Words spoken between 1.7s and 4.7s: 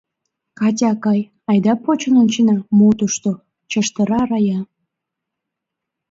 почын ончена, мо тушто?— чыштыра Рая.